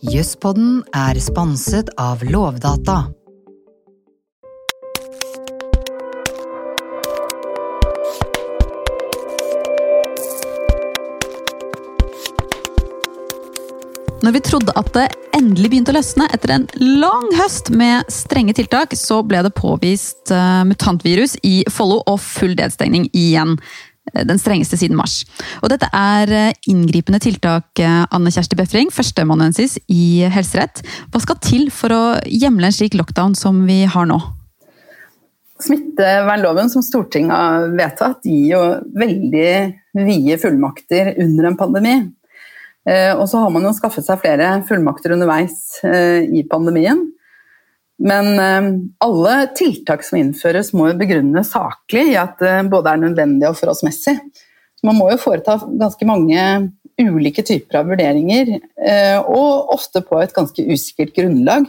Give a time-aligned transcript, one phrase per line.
[0.00, 3.10] Jøsspodden er sponset av Lovdata.
[14.20, 15.04] Når vi trodde at det
[15.36, 20.32] endelig begynte å løsne etter en lang høst med strenge tiltak, så ble det påvist
[20.32, 23.58] uh, mutantvirus i Follo og full delstengning igjen.
[24.14, 25.22] Eh, den strengeste siden mars.
[25.60, 30.82] Og dette er uh, inngripende tiltak, uh, Anne Kjersti Befring, førsteamanuensis i helserett.
[31.12, 34.18] Hva skal til for å hjemle en slik lockdown som vi har nå?
[35.60, 38.62] Smittevernloven som Stortinget har vedtatt, gir jo
[38.96, 39.52] veldig
[40.00, 41.96] vide fullmakter under en pandemi.
[42.88, 47.02] Eh, og så har man jo skaffet seg flere fullmakter underveis eh, i pandemien.
[48.00, 48.70] Men eh,
[49.04, 53.58] alle tiltak som innføres må jo begrunnes saklig i at det både er nødvendig og
[53.60, 54.16] forholdsmessig.
[54.86, 56.44] Man må jo foreta ganske mange
[57.00, 58.48] ulike typer av vurderinger,
[59.28, 61.64] og ofte på et ganske usikkert grunnlag.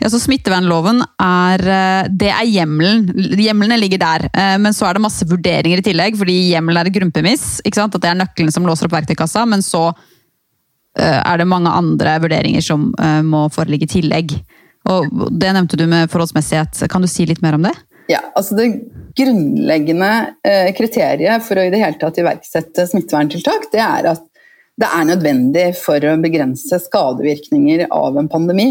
[0.00, 3.08] Ja, så Smittevernloven er, eh, det er hjemmelen.
[3.36, 4.28] Hjemlene ligger der.
[4.32, 7.60] Eh, men så er det masse vurderinger i tillegg, fordi hjemmelen er et grunnpremiss.
[7.64, 9.46] At det er nøkkelen som låser opp verktøykassa.
[9.48, 9.92] Men så
[10.98, 12.92] eh, er det mange andre vurderinger som
[13.24, 14.40] må foreligge i tillegg.
[14.88, 16.80] Og Det nevnte du med forholdsmessighet.
[16.90, 17.74] Kan du si litt mer om det?
[18.10, 18.70] Ja, altså Det
[19.18, 24.22] grunnleggende kriteriet for å i det hele tatt iverksette smitteverntiltak, det er at
[24.80, 28.70] det er nødvendig for å begrense skadevirkninger av en pandemi.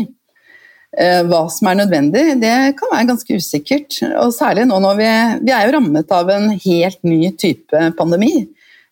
[0.98, 4.00] Eh, hva som er nødvendig, det kan være ganske usikkert.
[4.24, 5.10] Og særlig nå når vi,
[5.46, 8.48] vi er jo rammet av en helt ny type pandemi.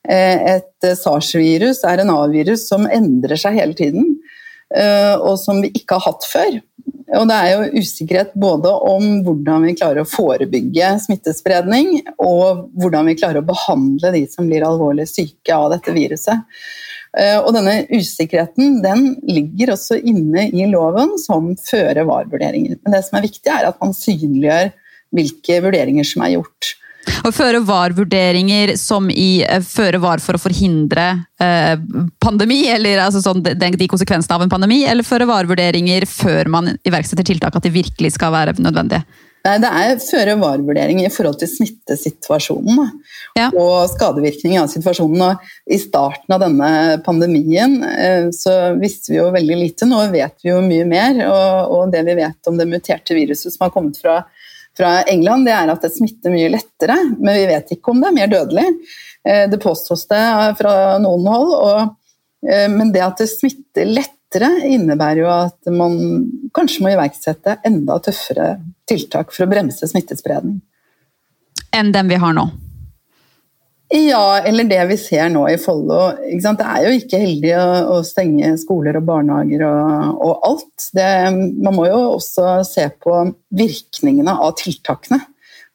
[0.08, 4.14] Eh, et SARS-virus, RNA-virus, som endrer seg hele tiden.
[4.70, 6.60] Eh, og som vi ikke har hatt før.
[7.16, 13.08] Og det er jo usikkerhet både om hvordan vi klarer å forebygge smittespredning, og hvordan
[13.08, 16.44] vi klarer å behandle de som blir alvorlig syke av dette viruset.
[17.18, 22.82] Eh, og denne usikkerheten den ligger også inne i loven som føre-var-vurderinger.
[22.84, 24.74] Men det som er viktig, er at man synliggjør
[25.16, 26.74] hvilke vurderinger som er gjort.
[27.26, 31.08] Og føre var-vurderinger som i eh, føre var for å forhindre
[31.44, 31.76] eh,
[32.24, 36.76] pandemi, eller altså sånn, de, de, konsekvensene av en pandemi, eller føre var-vurderinger før man
[36.88, 39.06] iverksetter tiltak, at de virkelig skal være nødvendige?
[39.48, 42.90] Nei, Det er føre-var-vurdering i forhold til smittesituasjonen
[43.38, 43.48] ja.
[43.54, 45.24] og skadevirkning av situasjonen.
[45.24, 46.72] Og I starten av denne
[47.06, 49.88] pandemien eh, så visste vi jo veldig lite.
[49.88, 51.22] Nå vet vi jo mye mer.
[51.30, 54.20] Og, og det vi vet om det muterte viruset som har kommet fra,
[54.78, 58.12] fra, England, det er at det smitter mye lettere, men vi vet ikke om det
[58.12, 58.68] er mer dødelig.
[59.28, 60.24] Eh, det påstås det
[60.60, 61.56] fra noen hold.
[61.58, 62.14] Og,
[62.50, 65.98] eh, men det at det smitter lettere innebærer jo at man
[66.56, 68.54] kanskje må iverksette enda tøffere
[68.88, 70.62] tiltak for å bremse smittespredning.
[71.76, 72.48] Enn den vi har nå?
[73.90, 76.12] Ja, eller det vi ser nå i Follo.
[76.20, 80.90] Det er jo ikke heldig å, å stenge skoler og barnehager og, og alt.
[80.98, 81.08] Det,
[81.64, 83.22] man må jo også se på
[83.56, 85.22] virkningene av tiltakene.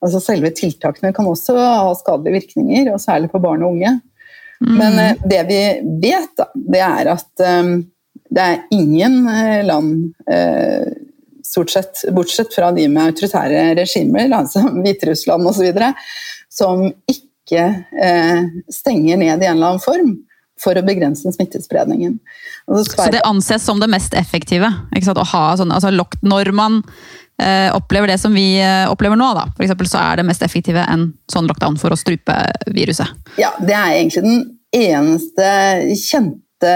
[0.02, 3.94] Altså Selve tiltakene kan også ha skadelige virkninger, og særlig på barn og unge.
[4.62, 4.74] Mm.
[4.76, 5.62] Men eh, det vi
[6.02, 7.74] vet, da, det er at um,
[8.32, 10.92] det er ingen eh, land, uh,
[11.46, 15.70] stort sett, bortsett fra de med autoritære regimer, som Hviterussland osv.,
[16.52, 20.12] som ikke eh, stenger ned i en eller annen form
[20.62, 22.19] for å begrense smittespredningen.
[22.69, 24.69] Så det anses som det mest effektive?
[24.69, 25.91] Å ha sånn, altså,
[26.22, 26.82] Når man
[27.42, 30.44] eh, opplever det som vi eh, opplever nå, da, for eksempel, så er det mest
[30.47, 32.36] effektive en sånn lockdown for å strupe
[32.70, 33.10] viruset?
[33.41, 35.50] Ja, det er egentlig den eneste
[35.98, 36.72] kjente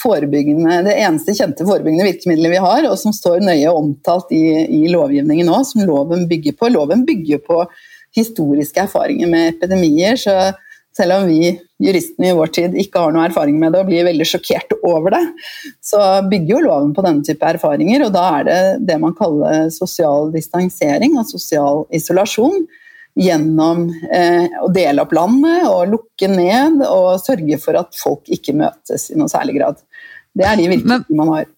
[0.00, 4.88] forebyggende, det eneste kjente forebyggende virkemidlet vi har, og som står nøye omtalt i, i
[4.90, 6.72] lovgivningen nå, som loven bygger på.
[6.74, 7.62] Loven bygger på
[8.16, 10.16] historiske erfaringer med epidemier.
[10.20, 10.54] så
[10.96, 11.50] selv om vi
[11.82, 15.12] juristene i vår tid ikke har noe erfaring med det og blir veldig sjokkert over
[15.12, 15.22] det,
[15.84, 16.00] så
[16.30, 18.06] bygger jo loven på denne type erfaringer.
[18.06, 22.64] Og da er det det man kaller sosial distansering og sosial isolasjon
[23.16, 28.56] gjennom eh, å dele opp landet og lukke ned og sørge for at folk ikke
[28.56, 29.80] møtes i noe særlig grad.
[30.36, 31.52] Det er de virkemidlene man har.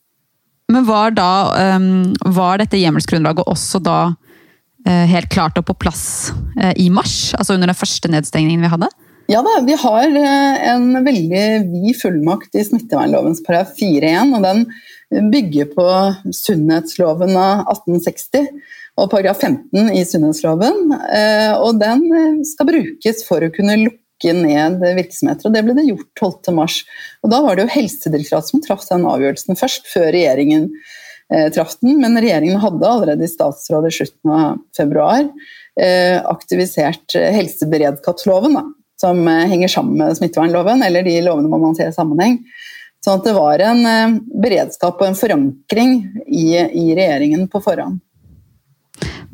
[0.68, 1.30] Men var, da,
[1.78, 3.98] um, var dette hjemmelsgrunnlaget også da
[4.88, 7.34] helt klart og på plass uh, i mars?
[7.38, 8.90] Altså under den første nedstengningen vi hadde?
[9.28, 15.30] Ja da, vi har uh, en veldig vid fullmakt i smittevernlovens paragraf 4-1, og den
[15.32, 15.86] bygger på
[16.36, 18.48] sunnhetsloven av 1860
[18.98, 20.92] og paragraf 15 i sunnhetsloven.
[21.14, 25.76] Eh, og den eh, skal brukes for å kunne lukke ned virksomheter, og det ble
[25.78, 26.80] det gjort 12.3.
[27.22, 30.72] Og da var det jo Helsedirektoratet som traff den avgjørelsen først, før regjeringen
[31.34, 32.00] eh, traff den.
[32.00, 35.28] Men regjeringen hadde allerede i statsråd i slutten av februar
[35.80, 38.64] eh, aktivisert helseberedskapsloven, da,
[39.00, 42.42] som eh, henger sammen med smittevernloven, eller de lovene man ser i sammenheng
[42.98, 45.92] Sånn at det var en beredskap og en forankring
[46.26, 48.00] i, i regjeringen på forhånd.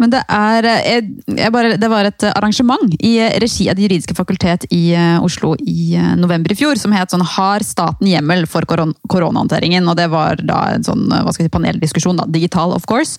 [0.00, 1.06] Men det, er, jeg,
[1.38, 3.12] jeg bare, det var et arrangement i
[3.42, 4.82] regi av Det juridiske fakultet i
[5.22, 9.96] Oslo i november i fjor som het sånn 'Har staten hjemmel for koron koronahåndteringen?' Og
[9.96, 13.18] det var da en sånn hva skal jeg si, paneldiskusjon, da, digital of course.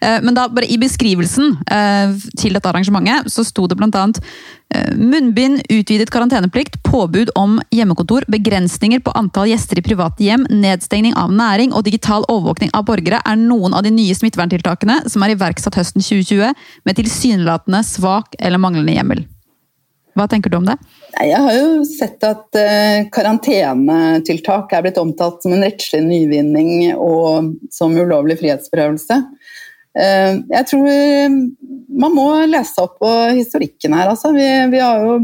[0.00, 1.56] Men da bare i beskrivelsen
[2.36, 4.20] til dette arrangementet så sto det blant annet
[4.96, 11.30] Munnbind, utvidet karanteneplikt, påbud om hjemmekontor, begrensninger på antall gjester i private hjem, nedstengning av
[11.34, 15.78] næring og digital overvåkning av borgere er noen av de nye smitteverntiltakene som er iverksatt
[15.78, 16.50] høsten 2020
[16.86, 19.24] med tilsynelatende svak eller manglende hjemmel.
[20.14, 20.76] Hva tenker du om det?
[21.18, 22.58] Jeg har jo sett at
[23.14, 29.18] karantenetiltak er blitt omtalt som en rettslig nyvinning og som ulovlig frihetsberøvelse.
[29.94, 30.88] Jeg tror
[31.94, 34.10] man må lese opp på historikken her.
[34.12, 34.32] Altså.
[34.34, 35.18] Vi, vi, har jo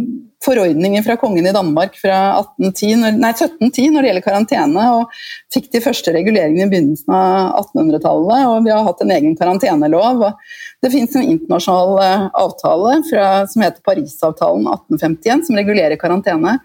[0.44, 5.18] forordninger fra kongen i Danmark fra 1810, nei, 1710 når det gjelder karantene, og
[5.52, 8.46] fikk de første reguleringene i begynnelsen av 1800-tallet.
[8.48, 10.24] og Vi har hatt en egen karantenelov.
[10.30, 16.58] og Det finnes en internasjonal eh, avtale fra, som heter Parisavtalen 1851, som regulerer karantene.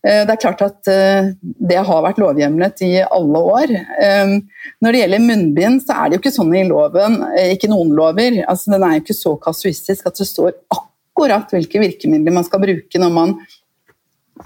[0.00, 3.72] Eh, det er klart at eh, det har vært lovhjemlet i alle år.
[3.76, 4.36] Eh,
[4.80, 7.18] når det gjelder munnbind, så er det jo ikke sånn i loven,
[7.52, 8.40] ikke noen lover.
[8.48, 12.62] Altså, den er jo ikke så kasuistisk at det står akkurat hvilke virkemidler man skal
[12.62, 13.36] bruke når man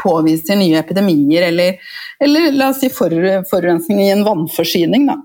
[0.01, 1.79] påviser nye epidemier eller,
[2.23, 3.13] eller la oss si for,
[3.51, 5.07] forurensning i en vannforsyning.
[5.09, 5.19] Da.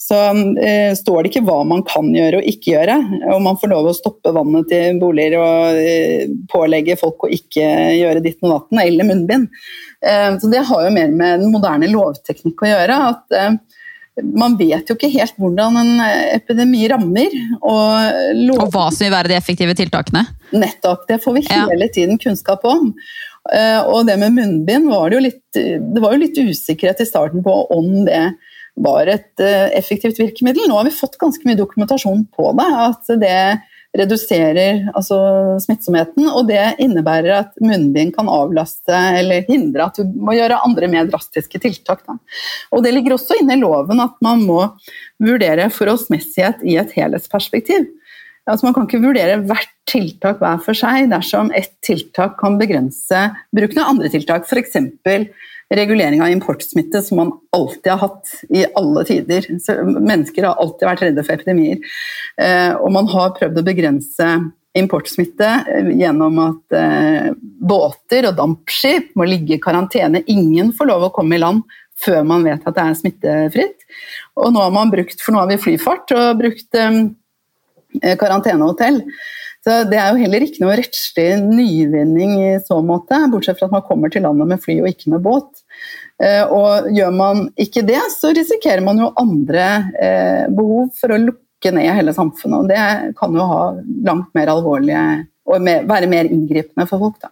[0.00, 0.20] Så
[0.60, 2.98] eh, står det ikke hva man kan gjøre og ikke gjøre.
[3.34, 7.68] Om man får lov å stoppe vannet til boliger og eh, pålegge folk å ikke
[8.00, 9.48] gjøre ditt og datten, eller munnbind.
[10.04, 13.00] Eh, så det har jo mer med den moderne lovteknikk å gjøre.
[13.12, 13.80] at eh,
[14.22, 15.92] man vet jo ikke helt hvordan en
[16.34, 17.34] epidemi rammer.
[17.58, 20.22] Og, og hva som vil være de effektive tiltakene?
[20.54, 21.08] Nettopp.
[21.08, 22.92] Det får vi hele tiden kunnskap om.
[23.52, 27.08] Eh, og det med munnbind var det jo litt, det var jo litt usikkerhet i
[27.08, 28.22] starten på om det
[28.74, 30.66] var et eh, effektivt virkemiddel.
[30.68, 32.70] Nå har vi fått ganske mye dokumentasjon på det.
[32.86, 33.36] At det
[33.94, 35.18] reduserer altså,
[35.62, 36.26] smittsomheten.
[36.32, 41.10] Og det innebærer at munnbind kan avlaste eller hindre at du må gjøre andre mer
[41.10, 42.04] drastiske tiltak.
[42.06, 42.18] Da.
[42.74, 44.60] Og det ligger også inne i loven at man må
[45.22, 47.86] vurdere forholdsmessighet i et helhetsperspektiv.
[48.50, 53.28] Altså man kan ikke vurdere hvert tiltak hver for seg dersom ett tiltak kan begrense
[53.56, 54.44] bruken av andre tiltak.
[54.50, 54.76] F.eks.
[55.78, 59.46] regulering av importsmitte, som man alltid har hatt i alle tider.
[59.60, 61.80] Så mennesker har alltid vært redde for epidemier.
[62.40, 64.30] Eh, og man har prøvd å begrense
[64.74, 67.30] importsmitte eh, gjennom at eh,
[67.62, 70.24] båter og dampskip må ligge i karantene.
[70.30, 71.62] Ingen får lov å komme i land
[72.04, 73.86] før man vet at det er smittefritt.
[74.40, 76.82] Og nå har man brukt, for nå har vi flyfart, og brukt
[78.02, 79.02] Eh, karantenehotell.
[79.64, 83.72] Så Det er jo heller ikke noe rettslig nyvinning i så måte, bortsett fra at
[83.72, 85.63] man kommer til landet med fly og ikke med båt.
[86.24, 89.68] Eh, og Gjør man ikke det, så risikerer man jo andre
[90.00, 92.64] eh, behov for å lukke ned hele samfunnet.
[92.64, 93.62] og Det kan jo ha
[94.08, 95.04] langt mer alvorlige
[95.44, 97.20] og være mer inngripende for folk.
[97.20, 97.30] da.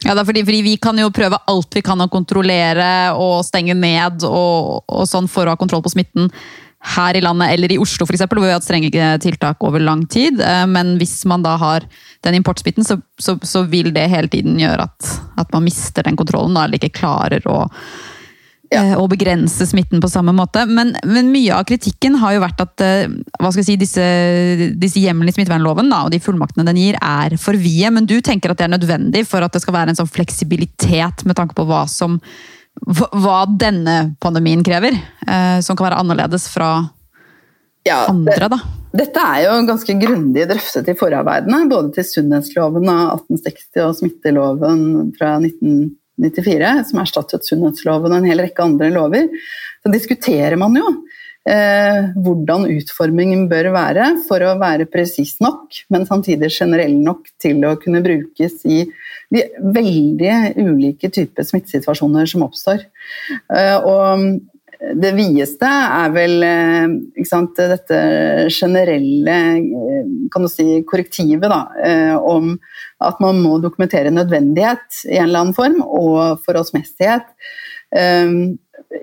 [0.00, 4.24] Ja, fordi, fordi, Vi kan jo prøve alt vi kan å kontrollere og stenge ned
[4.24, 6.30] og, og sånn for å ha kontroll på smitten
[6.80, 9.82] her i landet eller i Oslo for eksempel, hvor vi har hatt strenge tiltak over
[9.84, 10.40] lang tid.
[10.40, 11.84] Eh, men hvis man da har
[12.24, 15.10] den importsmitten, så, så, så vil det hele tiden gjøre at,
[15.44, 16.56] at man mister den kontrollen.
[16.56, 17.66] Da, eller ikke klarer å,
[18.70, 18.82] ja.
[18.98, 20.64] og begrense smitten på samme måte.
[20.70, 24.06] Men, men, mye av kritikken har jo vært at eh, hva skal jeg si, disse,
[24.80, 27.92] disse hjemlene i smittevernloven da, og de fullmaktene den gir, er for vide.
[27.94, 31.26] Men du tenker at det er nødvendig for at det skal være en sånn fleksibilitet
[31.28, 32.20] med tanke på hva som
[32.80, 34.94] hva denne pandemien krever,
[35.26, 36.70] eh, som kan være annerledes fra
[37.84, 38.58] ja, andre, da?
[38.90, 44.82] Dette er jo ganske grundig drøftet i forarbeidene, både til sunnhetsloven av 1860 og smitteloven
[45.18, 45.36] fra
[46.20, 49.28] 1994, som erstattet sunnhetsloven og en hel rekke andre lover.
[49.80, 50.86] Så diskuterer man jo
[51.48, 57.64] eh, hvordan utformingen bør være for å være presis nok, men samtidig generell nok til
[57.68, 58.84] å kunne brukes i
[59.30, 59.44] de
[59.76, 62.84] veldig ulike typer smittesituasjoner som oppstår.
[63.54, 64.40] Eh, og
[64.80, 67.98] det videste er vel eh, sant, dette
[68.48, 71.60] generelle eh, kan du si, korrektivet da,
[72.22, 72.54] om
[73.02, 77.26] at man må dokumentere nødvendighet i en eller annen form, og forholdsmessighet.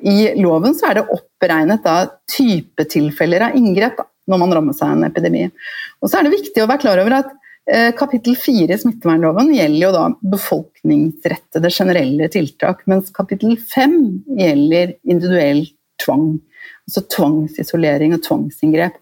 [0.07, 1.97] I loven så er det oppregnet da,
[2.31, 3.99] typetilfeller av inngrep
[4.31, 5.43] når man rammer seg en epidemi.
[5.99, 7.46] Og så er det viktig å være klar over at Eh,
[7.99, 13.97] kapittel fire i smittevernloven gjelder jo da befolkningsrettede generelle tiltak, mens kapittel fem
[14.39, 15.65] gjelder individuell
[15.99, 16.37] tvang.
[16.87, 18.95] Altså tvangsisolering og tvangsinngrep.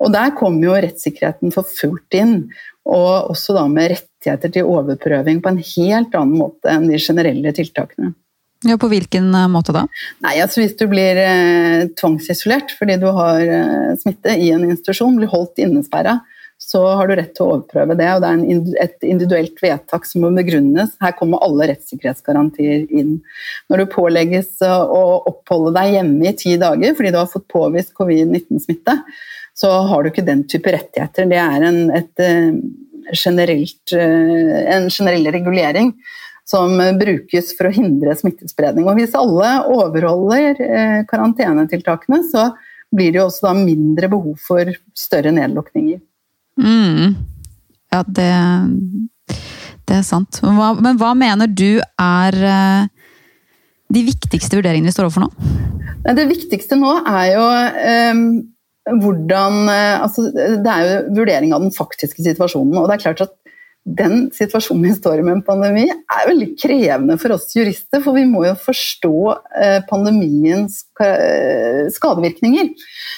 [0.00, 2.38] Og Der kommer jo rettssikkerheten for fullt inn,
[2.88, 7.52] og også da med rettigheter til overprøving på en helt annen måte enn de generelle
[7.52, 8.14] tiltakene.
[8.66, 9.84] Ja, På hvilken eh, måte da?
[10.24, 15.14] Nei, altså Hvis du blir eh, tvangsisolert fordi du har eh, smitte i en institusjon,
[15.20, 16.16] blir holdt innesperra,
[16.68, 18.08] så har du rett til å overprøve det.
[18.12, 20.90] og Det er et individuelt vedtak som må begrunnes.
[21.00, 23.14] Her kommer alle rettssikkerhetsgarantier inn.
[23.72, 27.94] Når du pålegges å oppholde deg hjemme i ti dager fordi du har fått påvist
[27.96, 28.98] covid-19-smitte,
[29.56, 31.30] så har du ikke den type rettigheter.
[31.32, 32.24] Det er en, et,
[33.16, 35.94] generelt, en generell regulering
[36.48, 38.84] som brukes for å hindre smittespredning.
[38.88, 42.50] Og hvis alle overholder eh, karantenetiltakene, så
[42.92, 46.00] blir det jo også da mindre behov for større nedlukninger.
[46.58, 47.16] Mm.
[47.92, 48.28] Ja, det,
[49.88, 50.40] det, er sant.
[50.42, 53.08] Hva, men hva mener du er eh,
[53.94, 55.32] de viktigste vurderingene vi står overfor nå?
[56.08, 57.46] Det viktigste nå er jo
[58.12, 58.22] um,
[59.02, 62.76] hvordan altså, Det er jo vurdering av den faktiske situasjonen.
[62.80, 63.34] og det er klart at
[63.88, 68.02] den situasjonen vi står i med en pandemi, er veldig krevende for oss jurister.
[68.04, 69.14] For vi må jo forstå
[69.62, 70.87] eh, pandemiens eh,
[71.94, 72.72] skadevirkninger.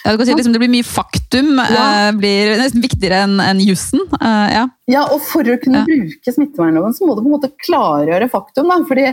[0.04, 1.58] Ja, du kan si liksom Det blir mye faktum.
[1.58, 2.08] Ja.
[2.08, 4.02] Eh, blir nesten viktigere enn en jussen.
[4.20, 4.66] Ja.
[4.90, 5.04] ja.
[5.12, 8.70] og for å kunne bruke smittevernloven, så må du på en måte klargjøre faktum.
[8.70, 9.10] Da, fordi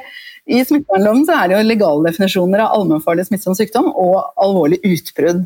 [0.47, 5.43] i smittevernloven så er det jo legaldefinisjoner av allmennfarlig smittsom sykdom og alvorlig utbrudd.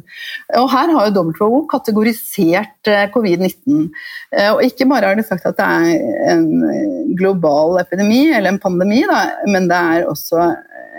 [0.62, 3.88] Og Her har jo WHO kategorisert eh, covid-19.
[4.36, 8.62] Eh, og Ikke bare har de sagt at det er en global epidemi, eller en
[8.62, 10.52] pandemi, da, men det er også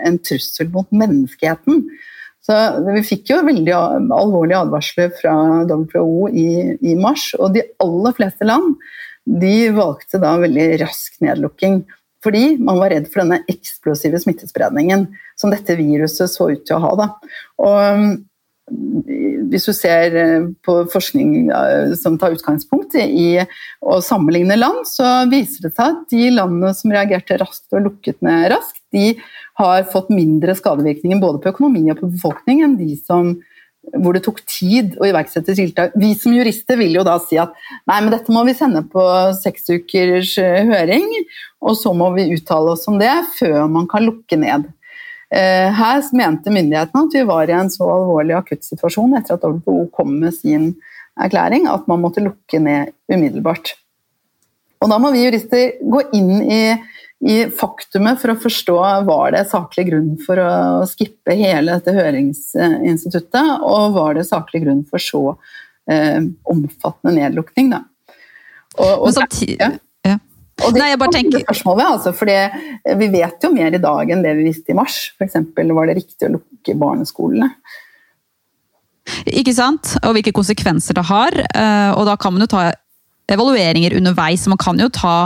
[0.03, 1.85] en trussel mot menneskeheten.
[2.43, 2.55] Så
[2.89, 5.33] Vi fikk jo veldig alvorlige advarsler fra
[5.69, 6.47] WHO i,
[6.83, 8.75] i mars, og de aller fleste land
[9.23, 11.83] de valgte da veldig rask nedlukking.
[12.23, 15.07] Fordi man var redd for denne eksplosive smittespredningen
[15.39, 16.91] som dette viruset så ut til å ha.
[16.99, 17.07] Da.
[17.63, 18.13] Og mm,
[19.51, 21.51] hvis du ser eh, på forskning
[21.99, 23.43] som tar utgangspunkt i
[23.83, 28.23] å sammenligne land, så viser det seg at de landene som reagerte raskt og lukket
[28.25, 29.13] ned raskt, de
[29.59, 33.35] har fått mindre skadevirkninger både på økonomi og på befolkning enn de som
[33.99, 35.95] hvor det tok tid å iverksette tiltak.
[35.99, 37.51] Vi som jurister vil jo da si at
[37.89, 39.03] nei, men dette må vi sende på
[39.41, 41.03] seks ukers eh, høring,
[41.63, 44.69] og så må vi uttale oss om det før man kan lukke ned.
[45.33, 49.89] Eh, her mente myndighetene at vi var i en så alvorlig akuttsituasjon etter at WHO
[49.95, 50.71] kom med sin
[51.19, 53.75] erklæring, at man måtte lukke ned umiddelbart.
[54.83, 56.61] Og da må vi jurister gå inn i
[57.23, 58.77] i faktumet for å forstå
[59.07, 64.81] var det saklig grunn for å skippe hele dette høringsinstituttet, og var det saklig grunn
[64.89, 65.21] for så
[65.91, 66.19] eh,
[66.51, 67.71] omfattende nedlukning.
[67.71, 67.83] Da.
[68.75, 69.71] Og, og, Men samtidig, ja.
[70.09, 70.17] ja.
[70.65, 71.45] Og det, Nei, jeg bare tenker...
[71.45, 72.35] spørsmålet, altså, fordi
[72.99, 74.99] Vi vet jo mer i dag enn det vi visste i mars.
[75.15, 75.39] F.eks.
[75.55, 77.49] var det riktig å lukke barneskolene.
[79.31, 79.95] Ikke sant?
[80.03, 81.39] Og hvilke konsekvenser det har.
[81.39, 82.67] Eh, og da kan man jo ta
[83.31, 84.43] evalueringer underveis.
[84.51, 85.17] Man kan jo ta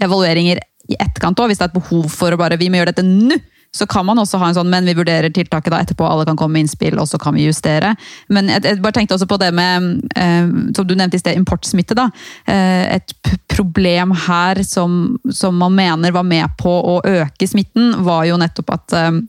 [0.00, 2.94] evalueringer i etterkant òg, hvis det er et behov for å bare Vi må gjøre
[2.94, 3.38] dette nå!
[3.70, 6.34] Så kan man også ha en sånn, men vi vurderer tiltaket da etterpå, alle kan
[6.38, 7.92] komme med innspill, og så kan vi justere.
[8.26, 11.38] Men jeg, jeg bare tenkte også på det med, eh, som du nevnte i sted,
[11.38, 11.94] importsmitte.
[11.94, 12.10] da.
[12.50, 13.14] Eh, et
[13.52, 18.74] problem her som, som, man mener var med på å øke smitten, var jo nettopp
[18.74, 19.22] at eh,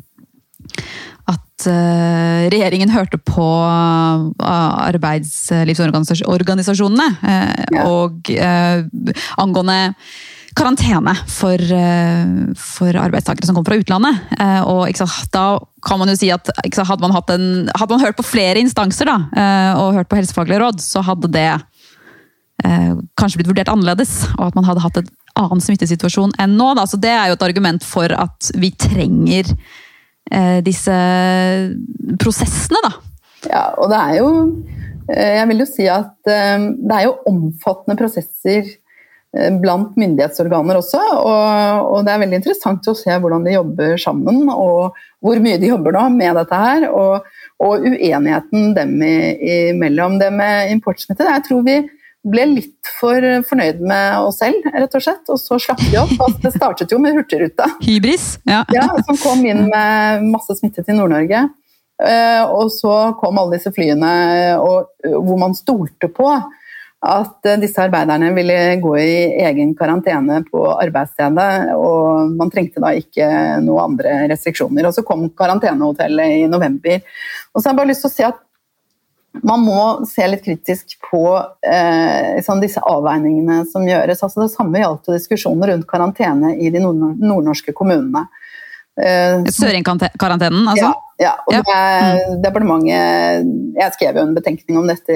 [1.31, 4.25] at uh, regjeringen hørte på uh,
[4.89, 7.83] arbeidslivsorganisasjonene uh, ja.
[7.85, 8.25] og
[9.37, 9.93] angående
[10.57, 14.19] karantene for, eh, for, arbeidstakere som kommer fra utlandet.
[14.39, 18.03] Eh, og sant, Da kan man jo si at sant, hadde, man en, hadde, man
[18.03, 21.61] hørt på flere instanser da, eh, og hørt på helsefaglige råd, så hadde det
[23.17, 24.27] kanskje blitt vurdert annerledes.
[24.37, 26.75] Og at man hadde hatt en annen smittesituasjon enn nå.
[26.77, 26.85] Da.
[26.85, 29.49] Så Det er jo et argument for at vi trenger
[30.61, 30.93] disse
[32.21, 32.91] prosessene, da.
[33.49, 34.29] Ja, og det er jo
[35.09, 38.69] Jeg vil jo si at det er jo omfattende prosesser
[39.31, 40.99] blant myndighetsorganer også.
[40.99, 45.59] Og, og, det er veldig interessant å se hvordan de jobber sammen, og hvor mye
[45.61, 46.87] de jobber nå med dette her.
[46.91, 50.19] Og, og uenigheten dem imellom.
[50.19, 51.79] Det med importsmitte, jeg tror vi
[52.21, 55.23] ble litt for fornøyd med oss selv, rett og slett.
[55.31, 56.13] Og så slapp vi opp.
[56.17, 57.69] Altså, det startet jo med Hurtigruta.
[57.81, 58.61] Hybris, ja.
[58.77, 58.87] ja.
[59.07, 61.47] Som kom inn med masse smitte til Nord-Norge.
[62.01, 64.11] Eh, og så kom alle disse flyene
[64.57, 66.29] og, hvor man stolte på
[67.01, 69.15] at eh, disse arbeiderne ville gå i
[69.47, 71.73] egen karantene på arbeidsstedet.
[71.73, 73.27] Og man trengte da ikke
[73.65, 74.87] noen andre restriksjoner.
[74.87, 77.01] Og så kom karantenehotellet i november.
[77.51, 78.41] Og så har jeg bare lyst til å si at
[79.47, 81.23] man må se litt kritisk på
[81.63, 84.21] eh, sånn disse avveiningene som gjøres.
[84.21, 88.27] Altså det samme gjaldt diskusjoner rundt karantene i de nordnorske kommunene.
[89.01, 90.91] Eh, Søringkarantenen, altså?
[90.91, 90.91] Ja,
[91.21, 91.31] ja.
[91.47, 91.61] og Ja.
[91.65, 95.15] det, departementet Jeg skrev jo en betenkning om dette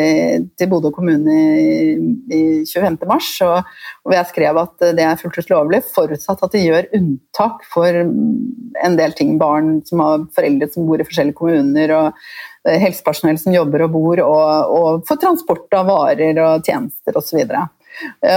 [0.57, 1.93] til Bodø kommune i,
[2.33, 2.97] i 25.
[3.05, 3.67] mars, og,
[4.05, 8.01] og jeg skrev at det er fullt ut lovlig, forutsatt at de gjør unntak for
[8.01, 9.37] en del ting.
[9.37, 12.25] Barn som har foreldre som bor i forskjellige kommuner, og
[12.65, 17.43] eh, helsepersonell som jobber og bor, og, og for transport av varer og tjenester osv.
[17.43, 17.67] videre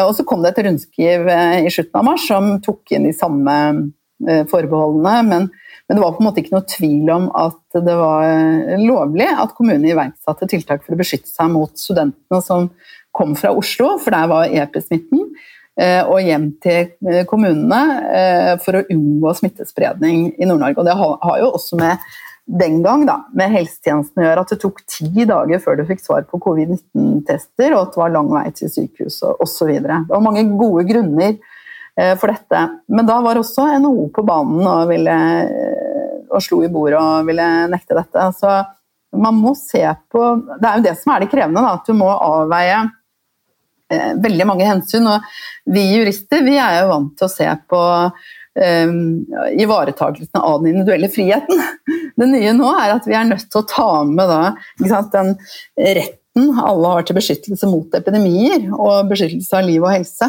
[0.04, 3.14] Og så kom det et rundskriv eh, i slutten av mars som tok inn de
[3.16, 3.86] samme eh,
[4.18, 5.44] forbeholdene, men,
[5.86, 9.28] men det var på en måte ikke noe tvil om at det var eh, lovlig
[9.30, 12.70] at kommunene iverksatte tiltak for å beskytte seg mot studentene som
[13.14, 15.22] kom fra Oslo, for der var EP-smitten,
[15.78, 20.82] og hjem til eh, kommunene eh, for å unngå smittespredning i Nord-Norge.
[20.82, 22.08] Og det har jo også med
[22.48, 26.00] den gang da, med helsetjenesten å gjøre at det tok ti dager før du fikk
[26.02, 29.74] svar på covid-19-tester, og at det var lang vei til sykehus og osv.
[29.84, 31.56] Det var mange gode grunner eh,
[32.20, 32.64] for dette.
[32.94, 37.26] Men da var også NHO på banen og, ville, eh, og slo i bordet og
[37.26, 38.28] ville nekte dette.
[38.38, 38.52] Så
[39.18, 40.24] man må se på
[40.60, 42.80] Det er jo det som er det krevende, da, at du må avveie
[43.90, 45.08] eh, veldig mange hensyn.
[45.10, 48.94] Og vi jurister vi er jo vant til å se på eh,
[49.64, 51.64] ivaretakelsen av den individuelle friheten.
[52.18, 54.40] Det nye nå er at vi er nødt til å ta med da,
[54.90, 55.36] sant, den
[55.78, 60.26] retten alle har til beskyttelse mot epidemier og beskyttelse av liv og helse,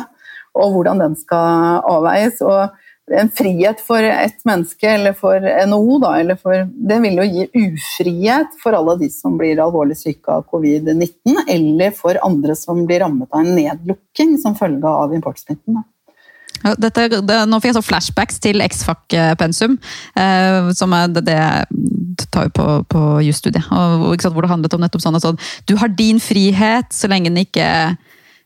[0.57, 2.41] og hvordan den skal avveies.
[2.41, 2.69] og
[3.09, 7.45] en frihet for et menneske eller for NHO, da, eller for, det vil jo gi
[7.65, 13.01] ufrihet for alle de som blir alvorlig syke av covid-19, eller for andre som blir
[13.05, 15.79] rammet av en nedlukking som følge av importsmitten.
[15.79, 15.87] Da.
[16.75, 19.77] Dette, det, nå fikk jeg så flashbacks til X-Fac-pensum,
[20.19, 23.69] eh, som er det, det tar jo på, på jusstudiet.
[23.69, 25.39] Hvor det handlet om nettopp sånn at sånn,
[25.71, 27.69] du har din frihet så lenge den ikke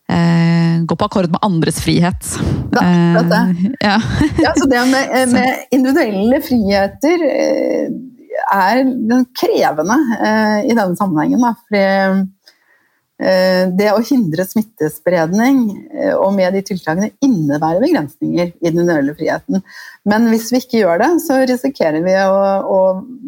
[0.09, 2.35] eh, gå på akkord med andres frihet.
[2.73, 2.83] Da,
[3.19, 3.41] dette.
[3.41, 3.97] Eh, ja.
[4.43, 7.91] Ja, så det med, med individuelle friheter eh,
[8.53, 8.85] er
[9.37, 11.43] krevende eh, i denne sammenhengen.
[11.43, 11.83] Da, fordi
[13.23, 19.15] eh, det å hindre smittespredning eh, og med de tiltakene innebærer begrensninger i den individuelle
[19.17, 19.63] friheten.
[20.09, 22.79] Men hvis vi ikke gjør det, så risikerer vi å, å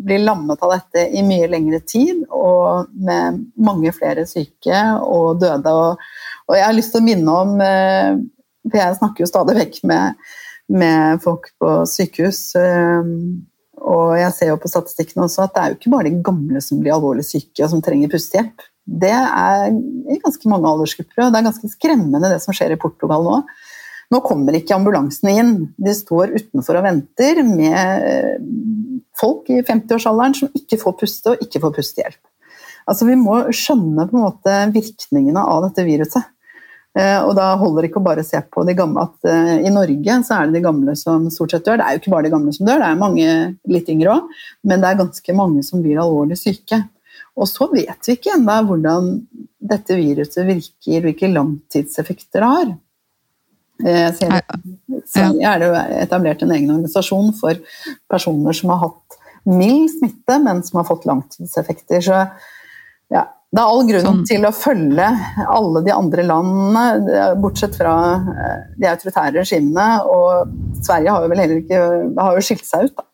[0.06, 5.72] bli lammet av dette i mye lengre tid, og med mange flere syke og døde.
[5.72, 6.08] Og,
[6.50, 8.18] og jeg har lyst til å minne om eh,
[8.70, 10.24] For jeg snakker jo stadig vekk med,
[10.74, 12.42] med folk på sykehus.
[12.60, 13.12] eh,
[13.86, 16.62] Og jeg ser jo på statistikken også at det er jo ikke bare de gamle
[16.64, 18.66] som blir alvorlig syke og som trenger pustehjelp.
[18.86, 22.80] Det er i ganske mange aldersgrupper, og det er ganske skremmende det som skjer i
[22.82, 23.40] Portugal nå.
[24.14, 25.54] Nå kommer ikke ambulansene inn.
[25.82, 28.46] De står utenfor og venter med
[29.18, 32.22] folk i 50-årsalderen som ikke får puste og ikke får pustehjelp.
[32.86, 36.30] Altså, vi må skjønne på en måte virkningene av dette viruset.
[36.96, 39.74] Eh, Og da holder det ikke å bare se på de gamle, at eh, i
[39.74, 41.82] Norge så er det de gamle som stort sett dør.
[41.82, 43.34] Det er jo ikke bare de gamle som dør, det er mange
[43.76, 44.30] litt yngre òg,
[44.64, 46.80] men det er ganske mange som blir alvorlig syke.
[47.36, 49.12] Og så vet vi ikke ennå hvordan
[49.66, 52.74] dette viruset virker, hvilke langtidseffekter det har.
[54.16, 54.44] så ser
[55.06, 57.60] Sverige er det jo etablert en egen organisasjon for
[58.12, 62.02] personer som har hatt mild smitte, men som har fått langtidseffekter.
[62.02, 62.22] Så
[63.56, 64.24] det er all grunn Sånn.
[64.28, 65.06] til å følge
[65.48, 69.88] alle de andre landene, bortsett fra eh, de autoritære regimene.
[70.12, 71.82] Og Sverige har jo vel heller ikke
[72.20, 73.08] har jo skilt seg ut, da.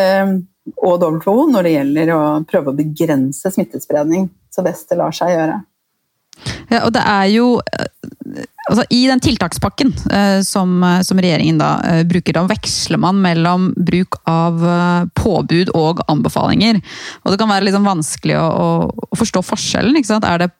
[0.00, 0.34] Eh,
[0.80, 5.34] Og WHO når det gjelder å prøve å begrense smittespredning så best det lar seg
[5.34, 5.58] gjøre.
[6.70, 11.60] Ja, og det er jo eh, altså I den tiltakspakken eh, som, eh, som regjeringen
[11.60, 16.80] da eh, bruker, da veksler man mellom bruk av eh, påbud og anbefalinger.
[17.24, 19.98] Og det kan være sånn vanskelig å, å forstå forskjellen.
[20.00, 20.28] ikke sant?
[20.28, 20.50] Er det,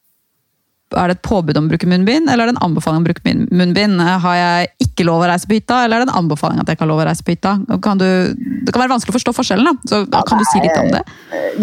[0.99, 3.09] er det et påbud om å bruke munnbind, eller er det en anbefaling om å
[3.09, 4.03] bruke munnbind?
[4.25, 6.79] Har jeg ikke lov å reise på hytta, eller er det en anbefaling at jeg
[6.79, 7.55] ikke har lov å reise på hytta?
[7.85, 9.91] Kan du, det kan være vanskelig å forstå forskjellen, da.
[9.91, 11.03] Så ja, kan du si litt om det?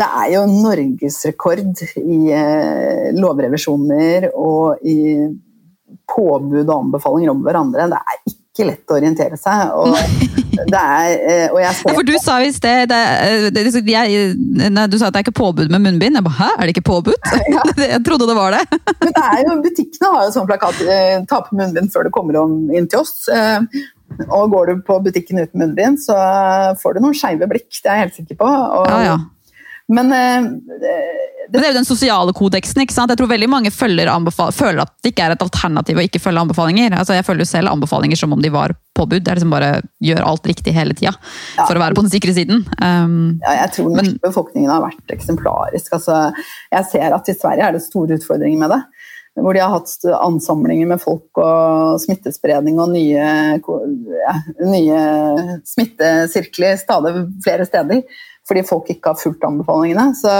[0.01, 4.99] Det er jo norgesrekord i eh, lovrevisjoner og i
[6.11, 7.89] påbud og anbefalinger om hverandre.
[7.91, 9.75] Det er ikke lett å orientere seg.
[9.79, 9.95] Og,
[10.67, 14.35] det er, eh, og jeg Ja, for du sa i sted jeg,
[14.71, 16.19] nei, Du sa at det er ikke påbud med munnbind.
[16.19, 17.17] Jeg bare, Hæ, er det ikke påbud?
[17.93, 18.61] Jeg trodde det var det.
[19.03, 22.13] Men det er jo, butikkene har jo sånn plakat eh, 'ta på munnbind før du
[22.13, 23.27] kommer om inn til oss'.
[23.31, 23.59] Eh,
[24.27, 26.15] og går du på butikken uten munnbind, så
[26.81, 28.49] får du noen skeive blikk, det er jeg helt sikker på.
[28.49, 29.17] Og, Ja, ja.
[29.91, 30.19] Men det,
[31.51, 32.79] Men det er jo den sosiale kodeksen.
[32.83, 33.11] ikke sant?
[33.11, 34.07] Jeg tror veldig mange føler,
[34.55, 36.95] føler at det ikke er et alternativ å ikke følge anbefalinger.
[36.95, 39.19] Altså, Jeg følger selv anbefalinger som om de var påbud.
[39.19, 41.11] Det er liksom bare gjør alt riktig hele tida
[41.57, 41.65] Ja.
[41.65, 42.63] for å være på den sikre siden.
[42.79, 45.91] Um, Ja, jeg tror den norske befolkningen har vært eksemplarisk.
[45.99, 46.33] Altså,
[46.71, 48.83] jeg ser at i Sverige er det store utfordringer med det.
[49.39, 57.13] hvor de har hatt ansamlinger med folk og smittespredning og nye, ja, nye smittesirkler stadig
[57.43, 58.03] flere steder.
[58.47, 60.11] Fordi folk ikke har fulgt anbefalingene.
[60.17, 60.31] Så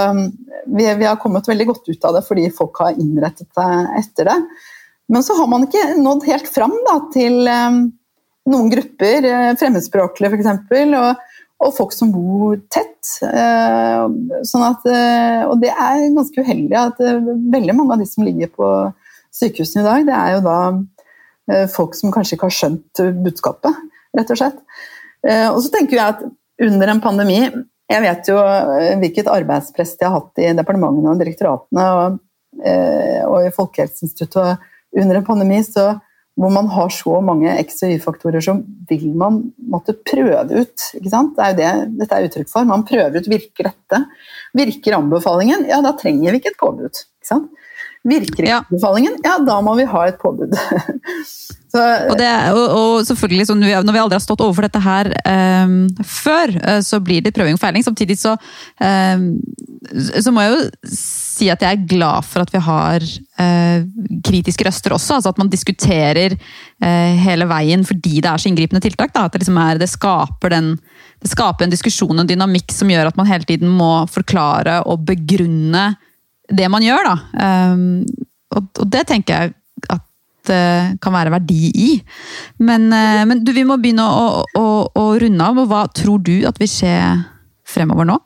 [0.66, 4.32] vi, vi, har kommet veldig godt ut av det fordi folk har innrettet seg etter
[4.32, 4.38] det.
[5.12, 7.82] Men så har man ikke nådd helt fram da, til um,
[8.52, 10.48] noen grupper, eh, fremmedspråklige f.eks.
[11.02, 11.26] Og,
[11.66, 12.88] og folk som bor tett.
[13.20, 14.08] Uh,
[14.48, 18.54] sånn at, uh, og det er ganske uheldig at veldig mange av de som ligger
[18.56, 18.70] på
[19.36, 23.80] sykehusene i dag, det er jo da folk som kanskje ikke har skjønt budskapet,
[24.16, 24.60] rett og slett.
[25.52, 26.22] Og så tenker jeg at
[26.68, 27.40] under en pandemi
[27.92, 28.38] Jeg vet jo
[29.02, 32.22] hvilket arbeidspress de har hatt i departementene og direktoratene og,
[33.28, 35.94] og i Folkehelseinstituttet under en pandemi så,
[36.40, 38.58] hvor man har så mange X- og Y-faktorer, så
[38.90, 40.88] vil man måtte prøve ut.
[40.98, 41.38] ikke sant?
[41.38, 42.68] Det er jo det dette er uttrykk for.
[42.68, 44.04] Man prøver ut virker dette.
[44.58, 45.68] Virker anbefalingen?
[45.70, 46.92] Ja, da trenger vi ikke et påbud.
[46.92, 47.50] ikke sant?
[48.08, 49.20] Virker anbefalingen?
[49.26, 50.56] Ja, da må vi ha et påbud.
[51.72, 51.82] Så,
[52.12, 55.08] og, det, og, og, selvfølgelig, Når vi aldri har stått overfor dette her
[55.64, 57.86] um, før, eh, så blir det prøving og feiling.
[57.86, 58.34] Samtidig så,
[58.84, 59.30] um,
[60.12, 63.88] så må jeg jo si at jeg er glad for at vi har uh,
[64.28, 65.22] kritiske røster også.
[65.22, 69.16] altså At man diskuterer uh, hele veien fordi det er så inngripende tiltak.
[69.16, 70.74] Da, at det, liksom er, det, skaper den,
[71.24, 74.82] det skaper en diskusjon og en dynamikk som gjør at man hele tiden må forklare
[74.92, 75.94] og begrunne
[76.52, 77.14] det man gjør.
[77.14, 77.18] da.
[77.72, 77.90] Um,
[78.52, 80.04] og, og det tenker jeg at
[80.48, 81.92] kan være verdi i.
[82.64, 85.64] Men, eh, men du, vi må begynne å, å, å, runde av.
[85.70, 86.96] Hva tror du at vil skje
[87.68, 88.18] fremover nå?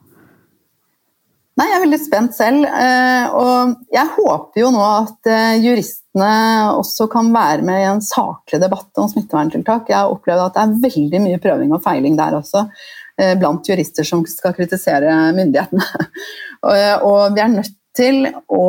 [1.55, 2.65] Nei, Jeg er veldig spent selv.
[2.67, 6.33] Eh, og jeg håper jo nå at eh, juristene
[6.75, 9.87] også kan være med i en saklig debatt om smitteverntiltak.
[9.91, 12.67] Jeg har opplevd at det er veldig mye prøving og feiling der også.
[13.39, 15.85] Blant jurister som skal kritisere myndighetene.
[17.07, 18.65] Og vi er nødt til å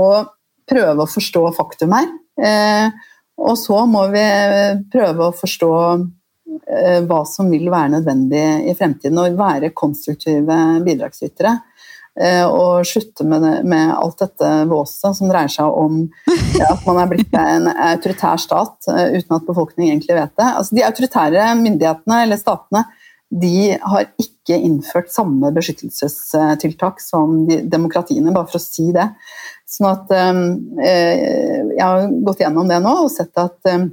[0.71, 2.07] prøve å forstå faktum her.
[3.37, 4.25] Og så må vi
[4.93, 11.59] prøve å forstå eh, hva som vil være nødvendig i fremtiden, og være konstruktive bidragsytere.
[12.17, 16.07] Eh, og slutte med, det, med alt dette våset som dreier seg om
[16.65, 20.47] at man er blitt en autoritær stat eh, uten at befolkningen egentlig vet det.
[20.47, 22.87] Altså, de autoritære myndighetene eller statene
[23.29, 29.11] de har ikke innført samme beskyttelsestiltak som de, demokratiene, bare for å si det.
[29.67, 30.43] Sånn at ehm,
[30.79, 33.89] eh, Jeg har gått gjennom det nå og sett at eh,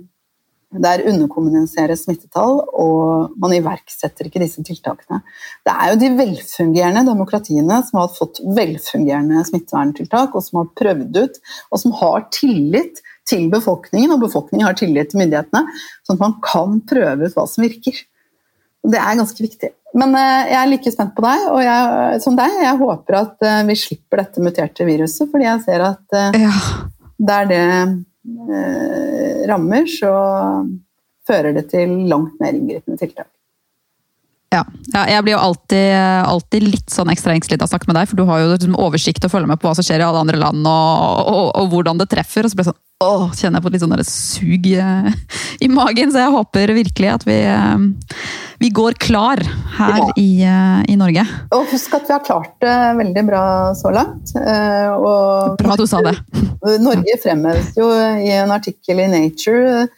[0.82, 5.20] der underkommuniseres smittetall, og man iverksetter ikke disse tiltakene.
[5.66, 11.20] Det er jo de velfungerende demokratiene som har fått velfungerende smitteverntiltak, og som har prøvd
[11.20, 11.38] ut,
[11.70, 15.62] og som har tillit til befolkningen, og befolkningen har tillit til myndighetene,
[16.08, 18.02] sånn at man kan prøve ut hva som virker.
[18.84, 19.72] Det er ganske viktig.
[19.98, 22.56] Men eh, jeg er like spent på deg og jeg, som deg.
[22.66, 26.56] Jeg håper at eh, vi slipper dette muterte viruset, fordi jeg ser at eh, ja.
[27.32, 27.68] der det
[29.50, 30.10] rammer, så
[31.28, 33.28] fører det til langt mer inngripende tiltak.
[34.54, 34.62] Ja.
[34.94, 35.02] ja.
[35.10, 35.90] jeg blir jo alltid,
[36.30, 38.80] alltid litt sånn ekstra engstelig av å snakke med deg, for du har jo liksom
[38.80, 41.70] oversikt og følger med på hva som skjer i alle andre land, og, og, og
[41.74, 42.48] hvordan det treffer.
[42.48, 44.72] og så blir det sånn, åh, kjenner jeg på litt sånn sug
[45.68, 47.40] i magen, så jeg håper virkelig at vi
[48.64, 49.42] vi går klar
[49.78, 50.14] her ja.
[50.16, 51.26] i, uh, i, Norge.
[51.52, 53.44] Og husk at vi har klart det veldig bra
[53.76, 54.32] så langt.
[54.38, 56.14] Uh, og bra du sa det.
[56.88, 59.90] Norge fremheves jo i en artikkel i Nature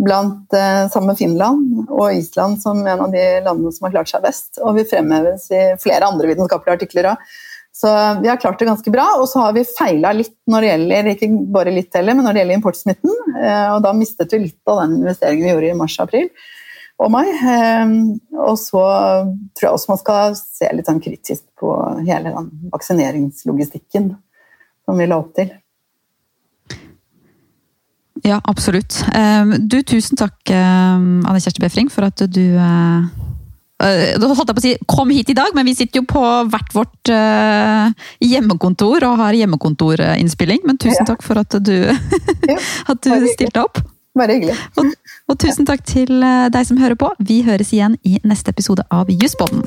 [0.00, 4.14] blant, uh, sammen med Finland og Island som en av de landene som har klart
[4.14, 4.54] seg best.
[4.64, 7.28] Og vi fremheves i flere andre vitenskapelige artikler òg.
[7.76, 9.10] Så vi har klart det ganske bra.
[9.20, 12.32] Og så har vi feila litt når det gjelder ikke bare litt heller, men når
[12.32, 13.16] det gjelder importsmitten.
[13.44, 16.52] Og da mistet vi litt av den investeringen vi gjorde i mars-april og
[17.10, 17.30] meg.
[17.42, 17.96] Ehm,
[18.38, 18.84] og så
[19.54, 21.74] tror jeg også man skal se litt sånn kritisk på
[22.06, 24.12] hele den vaksineringslogistikken
[24.84, 25.52] som vi la opp til.
[28.24, 29.02] Ja, absolutt.
[29.12, 33.04] Ehm, du, tusen takk, ehm, Anne Kjersti Befring, for at du uh,
[33.84, 36.22] da holdt jeg på å si 'kom hit i dag', men vi sitter jo på
[36.48, 37.90] hvert vårt uh,
[38.22, 40.62] hjemmekontor og har hjemmekontorinnspilling.
[40.64, 41.90] Men tusen takk for at du,
[42.90, 43.82] at du stilte opp.
[44.18, 44.54] Bare hyggelig.
[44.78, 44.92] Og,
[45.28, 47.10] og, tusen takk til eh, deg som hører på.
[47.18, 49.66] Vi høres igjen i neste episode av Jusspodden.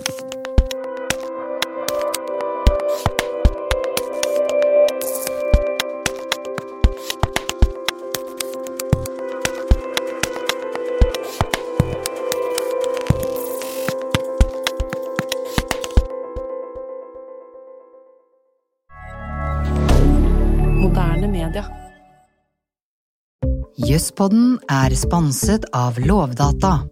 [23.97, 26.83] Jusspodden er sponset av Lovdata